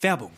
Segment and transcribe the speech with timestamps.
[0.00, 0.30] Werbung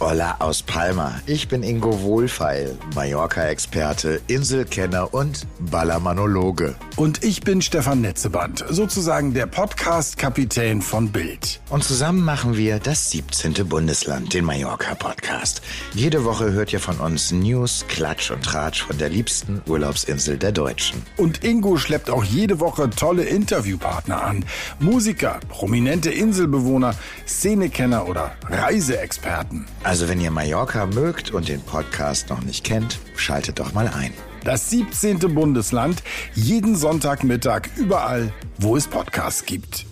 [0.00, 1.20] Hola aus Palma.
[1.26, 6.76] Ich bin Ingo Wohlfeil, Mallorca-Experte, Inselkenner und Ballermanologe.
[6.94, 11.60] Und ich bin Stefan Netzeband, sozusagen der Podcast-Kapitän von Bild.
[11.68, 13.54] Und zusammen machen wir das 17.
[13.68, 15.62] Bundesland, den Mallorca-Podcast.
[15.94, 20.52] Jede Woche hört ihr von uns News, Klatsch und Tratsch von der liebsten Urlaubsinsel der
[20.52, 21.02] Deutschen.
[21.16, 24.44] Und Ingo schleppt auch jede Woche tolle Interviewpartner an.
[24.78, 26.94] Musiker, prominente Inselbewohner,
[27.26, 29.66] Szenekenner oder Reiseexperten.
[29.88, 34.12] Also wenn ihr Mallorca mögt und den Podcast noch nicht kennt, schaltet doch mal ein.
[34.44, 35.18] Das 17.
[35.34, 36.02] Bundesland,
[36.34, 39.86] jeden Sonntagmittag überall, wo es Podcasts gibt.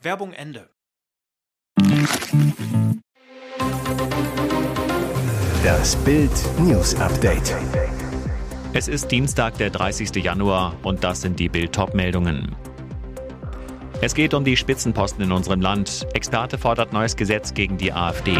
[0.00, 0.70] Werbung Ende.
[5.64, 6.30] Das Bild
[6.60, 7.56] News Update.
[8.74, 10.22] Es ist Dienstag, der 30.
[10.22, 12.54] Januar und das sind die Bild meldungen
[14.02, 16.08] es geht um die Spitzenposten in unserem Land.
[16.12, 18.36] Experte fordert neues Gesetz gegen die AfD.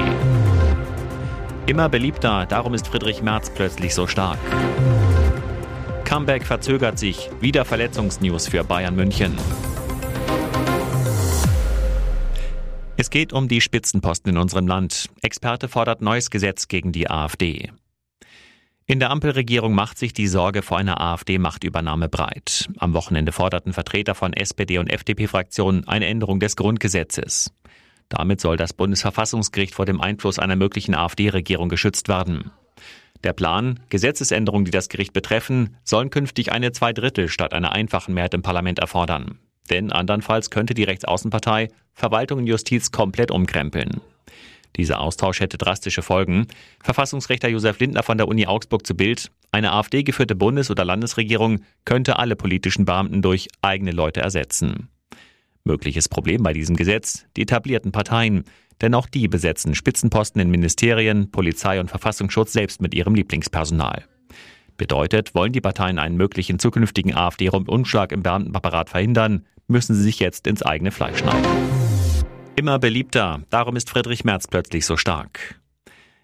[1.67, 4.41] Immer beliebter, darum ist Friedrich Merz plötzlich so stark.
[6.05, 9.39] Comeback verzögert sich, wieder Verletzungsnews für Bayern München.
[12.97, 15.11] Es geht um die Spitzenposten in unserem Land.
[15.23, 17.71] Experte fordert neues Gesetz gegen die AfD.
[18.87, 22.69] In der Ampelregierung macht sich die Sorge vor einer AfD-Machtübernahme breit.
[22.79, 27.53] Am Wochenende forderten Vertreter von SPD und FDP-Fraktionen eine Änderung des Grundgesetzes.
[28.09, 32.51] Damit soll das Bundesverfassungsgericht vor dem Einfluss einer möglichen AfD-Regierung geschützt werden.
[33.23, 38.35] Der Plan, Gesetzesänderungen, die das Gericht betreffen, sollen künftig eine Zweidrittel statt einer einfachen Mehrheit
[38.35, 39.39] im Parlament erfordern.
[39.71, 44.01] Denn andernfalls könnte die Rechtsaußenpartei Verwaltung und Justiz komplett umkrempeln.
[44.77, 46.47] Dieser Austausch hätte drastische Folgen.
[46.83, 49.31] Verfassungsrechter Josef Lindner von der Uni Augsburg zu Bild.
[49.51, 54.89] Eine AfD-geführte Bundes- oder Landesregierung könnte alle politischen Beamten durch eigene Leute ersetzen.
[55.65, 58.45] Mögliches Problem bei diesem Gesetz, die etablierten Parteien.
[58.81, 64.05] Denn auch die besetzen Spitzenposten in Ministerien, Polizei und Verfassungsschutz selbst mit ihrem Lieblingspersonal.
[64.77, 70.47] Bedeutet, wollen die Parteien einen möglichen zukünftigen AfD-Rundumschlag im Beamtenapparat verhindern, müssen sie sich jetzt
[70.47, 71.92] ins eigene Fleisch schneiden.
[72.55, 75.59] Immer beliebter, darum ist Friedrich Merz plötzlich so stark.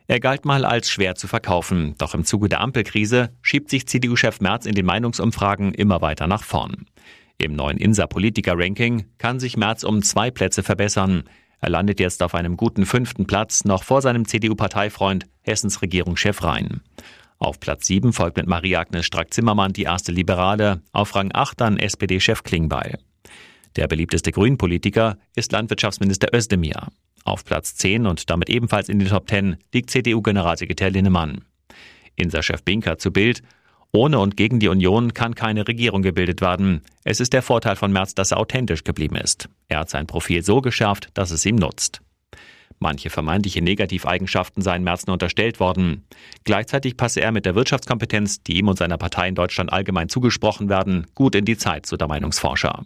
[0.06, 4.40] Er galt mal als schwer zu verkaufen, doch im Zuge der Ampelkrise schiebt sich CDU-Chef
[4.40, 6.86] Merz in den Meinungsumfragen immer weiter nach vorn.
[7.38, 11.24] Im neuen INSA-Politiker-Ranking kann sich Merz um zwei Plätze verbessern.
[11.60, 16.82] Er landet jetzt auf einem guten fünften Platz, noch vor seinem CDU-Parteifreund Hessens Regierungschef Rhein.
[17.38, 22.42] Auf Platz 7 folgt mit Marie-Agnes Strack-Zimmermann die erste Liberale, auf Rang 8 dann SPD-Chef
[22.42, 22.98] Klingbeil.
[23.78, 26.88] Der beliebteste Grünen-Politiker ist Landwirtschaftsminister Özdemir.
[27.22, 31.44] Auf Platz 10 und damit ebenfalls in den Top 10 liegt CDU-Generalsekretär Linnemann.
[32.16, 33.40] Insa-Chef Binker zu Bild.
[33.92, 36.82] Ohne und gegen die Union kann keine Regierung gebildet werden.
[37.04, 39.48] Es ist der Vorteil von Merz, dass er authentisch geblieben ist.
[39.68, 42.00] Er hat sein Profil so geschärft, dass es ihm nutzt.
[42.80, 46.04] Manche vermeintliche Negativeigenschaften seien Merz nur unterstellt worden.
[46.42, 50.68] Gleichzeitig passe er mit der Wirtschaftskompetenz, die ihm und seiner Partei in Deutschland allgemein zugesprochen
[50.68, 52.84] werden, gut in die Zeit, so der Meinungsforscher.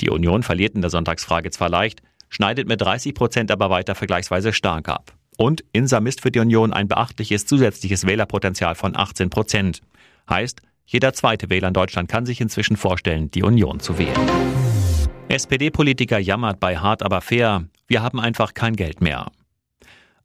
[0.00, 4.52] Die Union verliert in der Sonntagsfrage zwar leicht, schneidet mit 30 Prozent aber weiter vergleichsweise
[4.52, 5.12] stark ab.
[5.36, 9.82] Und Insa misst für die Union ein beachtliches zusätzliches Wählerpotenzial von 18 Prozent.
[10.28, 14.14] Heißt, jeder zweite Wähler in Deutschland kann sich inzwischen vorstellen, die Union zu wählen.
[15.28, 19.26] SPD-Politiker jammert bei Hart aber fair, wir haben einfach kein Geld mehr.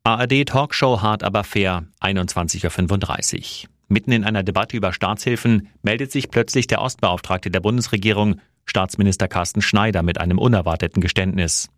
[0.04, 3.70] ARD Talkshow Hart aber fair, 21.35 Uhr.
[3.88, 9.62] Mitten in einer Debatte über Staatshilfen meldet sich plötzlich der Ostbeauftragte der Bundesregierung Staatsminister Carsten
[9.62, 11.70] Schneider mit einem unerwarteten Geständnis.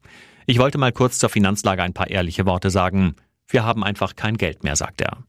[0.46, 3.16] Ich wollte mal kurz zur Finanzlage ein paar ehrliche Worte sagen.
[3.48, 5.24] Wir haben einfach kein Geld mehr, sagt er.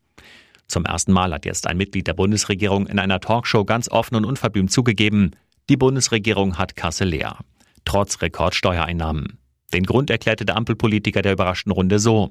[0.66, 4.24] Zum ersten Mal hat jetzt ein Mitglied der Bundesregierung in einer Talkshow ganz offen und
[4.24, 5.32] unverblümt zugegeben,
[5.68, 7.38] die Bundesregierung hat Kasse leer.
[7.84, 9.38] Trotz Rekordsteuereinnahmen.
[9.72, 12.30] Den Grund erklärte der Ampelpolitiker der überraschten Runde so.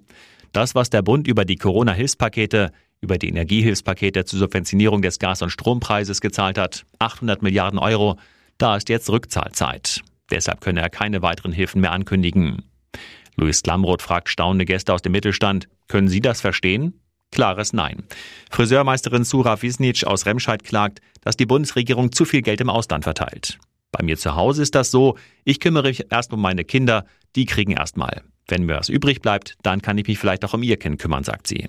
[0.51, 5.50] Das, was der Bund über die Corona-Hilfspakete, über die Energiehilfspakete zur Subventionierung des Gas- und
[5.50, 8.17] Strompreises gezahlt hat, 800 Milliarden Euro,
[8.63, 10.01] da ist jetzt Rückzahlzeit.
[10.31, 12.64] Deshalb könne er keine weiteren Hilfen mehr ankündigen.
[13.35, 16.99] Luis Glamroth fragt staunende Gäste aus dem Mittelstand, können Sie das verstehen?
[17.32, 18.03] Klares Nein.
[18.52, 23.59] Friseurmeisterin Sura Wisnic aus Remscheid klagt, dass die Bundesregierung zu viel Geld im Ausland verteilt.
[23.91, 27.05] Bei mir zu Hause ist das so, ich kümmere mich erst um meine Kinder,
[27.35, 28.22] die kriegen erstmal.
[28.47, 31.26] Wenn mir was übrig bleibt, dann kann ich mich vielleicht auch um ihr Kind kümmern,
[31.26, 31.67] sagt sie.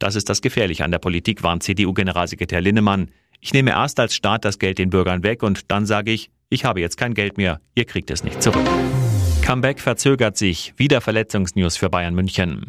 [0.00, 3.10] Das ist das Gefährliche an der Politik, warnt CDU-Generalsekretär Linnemann.
[3.44, 6.64] Ich nehme erst als Staat das Geld den Bürgern weg und dann sage ich, ich
[6.64, 8.64] habe jetzt kein Geld mehr, ihr kriegt es nicht zurück.
[9.44, 12.66] Comeback verzögert sich, wieder Verletzungsnews für Bayern München.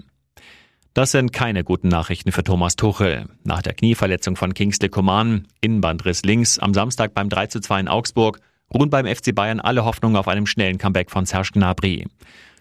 [0.95, 3.27] Das sind keine guten Nachrichten für Thomas Tuchel.
[3.43, 7.87] Nach der Knieverletzung von Kingsley Coman, Innenbandriss links, am Samstag beim 3 zu 2 in
[7.87, 8.39] Augsburg,
[8.73, 12.07] ruhen beim FC Bayern alle Hoffnungen auf einem schnellen Comeback von Serge Gnabry.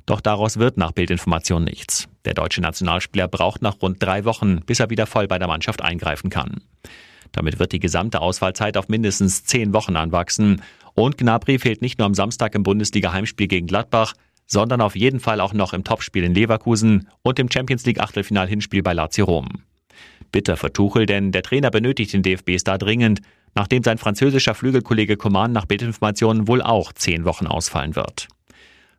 [0.04, 2.08] Doch daraus wird nach Bildinformation nichts.
[2.26, 5.80] Der deutsche Nationalspieler braucht nach rund drei Wochen, bis er wieder voll bei der Mannschaft
[5.80, 6.60] eingreifen kann.
[7.32, 10.62] Damit wird die gesamte Ausfallzeit auf mindestens zehn Wochen anwachsen.
[10.94, 14.14] Und Gnabry fehlt nicht nur am Samstag im Bundesliga-Heimspiel gegen Gladbach,
[14.46, 18.82] sondern auf jeden Fall auch noch im Topspiel in Leverkusen und im Champions League Achtelfinal-Hinspiel
[18.82, 19.48] bei Lazio Rom.
[20.30, 23.20] Bitter für Tuchel, denn der Trainer benötigt den DFB-Star dringend,
[23.54, 28.28] nachdem sein französischer Flügelkollege Coman nach Bildinformationen wohl auch zehn Wochen ausfallen wird.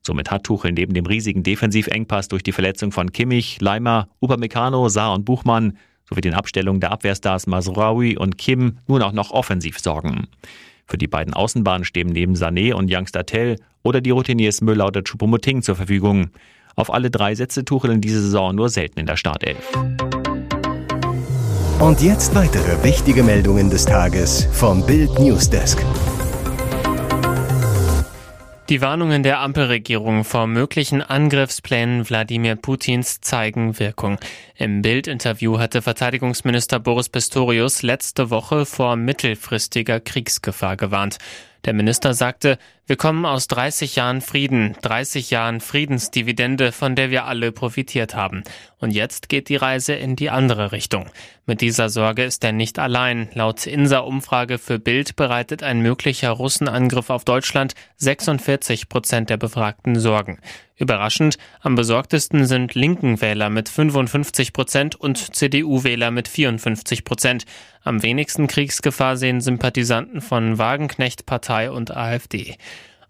[0.02, 5.14] Somit hat Tuchel neben dem riesigen Defensivengpass durch die Verletzung von Kimmich, Leimer, Upamecano, Saar
[5.14, 5.78] und Buchmann
[6.10, 10.28] sowie den Abstellungen der Abwehrstars Masraoui und Kim nun auch noch offensiv sorgen.
[10.86, 15.02] Für die beiden Außenbahnen stehen neben Sané und Youngster Tell oder die Routiniers Müller oder
[15.02, 16.30] Choupo-Moting zur Verfügung.
[16.76, 19.72] Auf alle drei setzte Tuchel in dieser Saison nur selten in der Startelf.
[21.80, 25.84] Und jetzt weitere wichtige Meldungen des Tages vom Bild Newsdesk.
[28.70, 34.18] Die Warnungen der Ampelregierung vor möglichen Angriffsplänen Wladimir Putins zeigen Wirkung.
[34.56, 41.18] Im Bild-Interview hatte Verteidigungsminister Boris Pistorius letzte Woche vor mittelfristiger Kriegsgefahr gewarnt.
[41.66, 47.26] Der Minister sagte, wir kommen aus 30 Jahren Frieden, 30 Jahren Friedensdividende, von der wir
[47.26, 48.44] alle profitiert haben.
[48.80, 51.10] Und jetzt geht die Reise in die andere Richtung.
[51.46, 53.30] Mit dieser Sorge ist er nicht allein.
[53.34, 60.40] Laut INSA-Umfrage für Bild bereitet ein möglicher Russenangriff auf Deutschland 46 Prozent der Befragten Sorgen.
[60.76, 67.46] Überraschend, am besorgtesten sind linken Wähler mit 55 Prozent und CDU-Wähler mit 54 Prozent.
[67.84, 72.58] Am wenigsten Kriegsgefahr sehen Sympathisanten von Wagenknecht-Partei und AfD.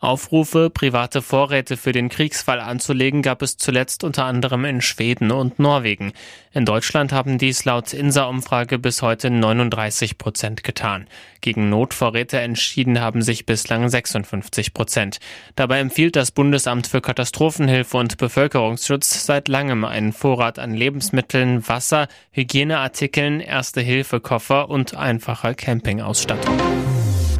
[0.04, 5.60] Aufrufe, private Vorräte für den Kriegsfall anzulegen, gab es zuletzt unter anderem in Schweden und
[5.60, 6.12] Norwegen.
[6.52, 11.08] In Deutschland haben dies laut INSA-Umfrage bis heute 39 Prozent getan.
[11.40, 15.20] Gegen Notvorräte entschieden haben sich bislang 56 Prozent.
[15.56, 22.08] Dabei empfiehlt das Bundesamt für Katastrophenhilfe und Bevölkerungsschutz seit langem einen Vorrat an Lebensmitteln, Wasser,
[22.32, 26.60] Hygieneartikeln, Erste-Hilfe-Koffer und einfacher Campingausstattung.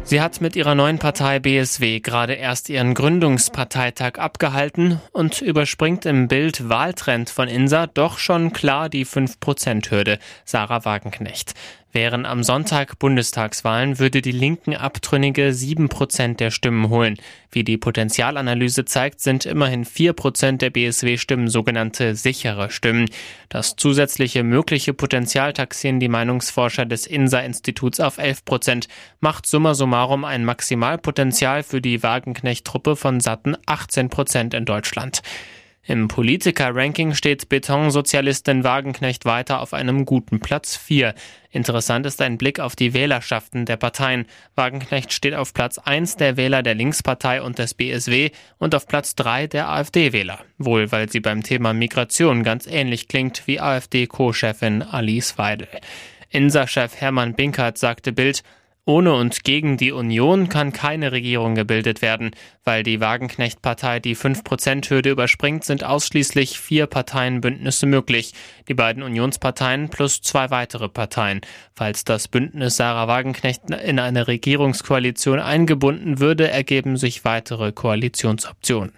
[0.06, 6.28] Sie hat mit ihrer neuen Partei BSW gerade erst ihren Gründungsparteitag abgehalten und überspringt im
[6.28, 10.18] Bild Wahltrend von Insa doch schon klar die 5%-Hürde.
[10.44, 11.54] Sarah Wagenknecht.
[11.94, 17.16] Wären am Sonntag Bundestagswahlen, würde die Linken abtrünnige sieben Prozent der Stimmen holen.
[17.52, 23.08] Wie die Potenzialanalyse zeigt, sind immerhin vier Prozent der BSW-Stimmen sogenannte sichere Stimmen.
[23.48, 28.88] Das zusätzliche mögliche Potenzial taxieren die Meinungsforscher des INSA-Instituts auf 11 Prozent,
[29.20, 35.22] macht summa summarum ein Maximalpotenzial für die Wagenknecht-Truppe von satten 18 Prozent in Deutschland.
[35.86, 41.14] Im Politiker-Ranking steht Betonsozialistin Wagenknecht weiter auf einem guten Platz 4.
[41.50, 44.24] Interessant ist ein Blick auf die Wählerschaften der Parteien.
[44.54, 49.14] Wagenknecht steht auf Platz 1 der Wähler der Linkspartei und des BSW und auf Platz
[49.14, 50.38] 3 der AfD-Wähler.
[50.56, 55.68] Wohl, weil sie beim Thema Migration ganz ähnlich klingt wie AfD-Co-Chefin Alice Weidel.
[56.30, 58.42] INSA-Chef Hermann Binkert sagte Bild,
[58.86, 62.32] ohne und gegen die Union kann keine Regierung gebildet werden.
[62.64, 68.34] Weil die Wagenknecht-Partei die 5%-Hürde überspringt, sind ausschließlich vier Parteienbündnisse möglich.
[68.68, 71.40] Die beiden Unionsparteien plus zwei weitere Parteien.
[71.74, 78.92] Falls das Bündnis Sarah Wagenknecht in eine Regierungskoalition eingebunden würde, ergeben sich weitere Koalitionsoptionen.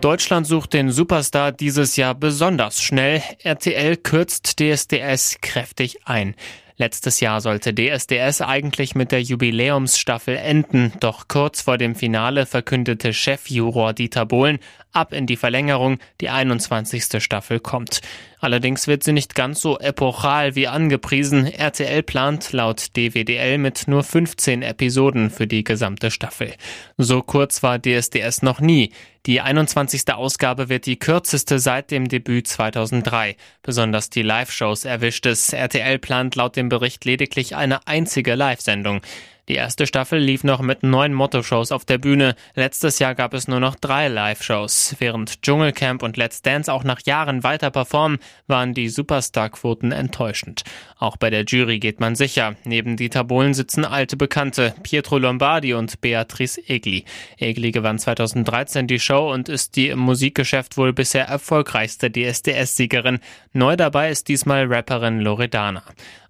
[0.00, 3.22] Deutschland sucht den Superstar dieses Jahr besonders schnell.
[3.42, 6.34] RTL kürzt DSDS kräftig ein.
[6.76, 13.12] Letztes Jahr sollte DSDS eigentlich mit der Jubiläumsstaffel enden, doch kurz vor dem Finale verkündete
[13.12, 14.58] Chefjuror Dieter Bohlen,
[14.92, 17.22] ab in die Verlängerung, die 21.
[17.22, 18.00] Staffel kommt.
[18.44, 21.46] Allerdings wird sie nicht ganz so epochal wie angepriesen.
[21.46, 26.52] RTL plant laut DWDL mit nur 15 Episoden für die gesamte Staffel.
[26.98, 28.92] So kurz war DSDS noch nie.
[29.24, 30.12] Die 21.
[30.12, 33.36] Ausgabe wird die kürzeste seit dem Debüt 2003.
[33.62, 35.54] Besonders die Live-Shows erwischt es.
[35.54, 39.00] RTL plant laut dem Bericht lediglich eine einzige Live-Sendung.
[39.48, 42.34] Die erste Staffel lief noch mit neun Motto-Shows auf der Bühne.
[42.54, 44.96] Letztes Jahr gab es nur noch drei Live-Shows.
[45.00, 50.64] Während Dschungelcamp und Let's Dance auch nach Jahren weiter performen, waren die Superstar-Quoten enttäuschend.
[50.98, 52.56] Auch bei der Jury geht man sicher.
[52.64, 57.04] Neben Dieter Bohlen sitzen alte Bekannte, Pietro Lombardi und Beatrice Egli.
[57.36, 63.18] Egli gewann 2013 die Show und ist die im Musikgeschäft wohl bisher erfolgreichste DSDS-Siegerin.
[63.52, 65.82] Neu dabei ist diesmal Rapperin Loredana.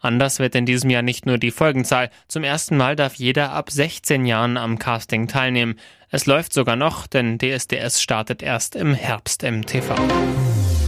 [0.04, 2.10] Anders wird in diesem Jahr nicht nur die Folgenzahl.
[2.28, 5.76] Zum ersten Mal darf jeder ab 16 Jahren am Casting teilnehmen.
[6.10, 9.96] Es läuft sogar noch, denn DSDS startet erst im Herbst im TV.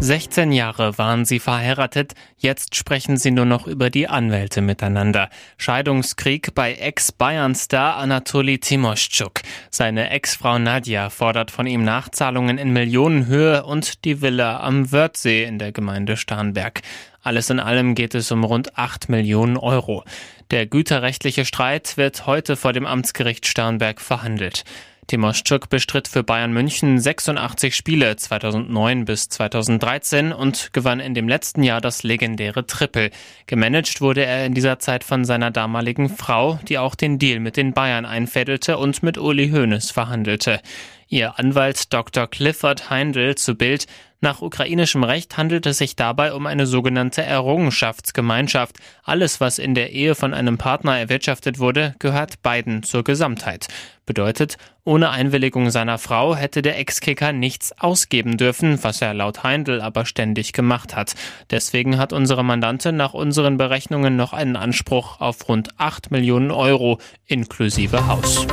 [0.00, 5.30] 16 Jahre waren sie verheiratet, jetzt sprechen sie nur noch über die Anwälte miteinander.
[5.56, 9.40] Scheidungskrieg bei Ex-Bayern-Star Anatoli Timoschuk.
[9.70, 15.58] Seine Ex-Frau Nadja fordert von ihm Nachzahlungen in Millionenhöhe und die Villa am Wörthsee in
[15.58, 16.82] der Gemeinde Starnberg.
[17.26, 20.04] Alles in allem geht es um rund 8 Millionen Euro.
[20.52, 24.62] Der güterrechtliche Streit wird heute vor dem Amtsgericht Starnberg verhandelt.
[25.08, 31.64] Timoschuk bestritt für Bayern München 86 Spiele 2009 bis 2013 und gewann in dem letzten
[31.64, 33.10] Jahr das legendäre Triple.
[33.48, 37.56] Gemanagt wurde er in dieser Zeit von seiner damaligen Frau, die auch den Deal mit
[37.56, 40.60] den Bayern einfädelte und mit Uli Hoeneß verhandelte.
[41.08, 42.26] Ihr Anwalt Dr.
[42.26, 43.86] Clifford Heindl zu Bild
[44.20, 48.76] nach ukrainischem Recht handelt es sich dabei um eine sogenannte Errungenschaftsgemeinschaft.
[49.04, 53.68] Alles, was in der Ehe von einem Partner erwirtschaftet wurde, gehört beiden zur Gesamtheit.
[54.06, 59.80] Bedeutet, ohne Einwilligung seiner Frau hätte der Ex-Kicker nichts ausgeben dürfen, was er laut Heindl
[59.80, 61.14] aber ständig gemacht hat.
[61.50, 67.00] Deswegen hat unsere Mandantin nach unseren Berechnungen noch einen Anspruch auf rund 8 Millionen Euro
[67.26, 68.46] inklusive Haus.